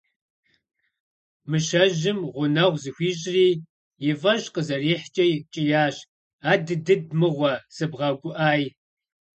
[1.49, 3.47] Мыщэжьым гъунэгъу зыхуищӏри
[4.09, 5.95] и фӏэщ къызэрихькӏэ кӏиящ:
[6.51, 8.61] «Адыдыд мыгъуэ сыбгъэгуӏай».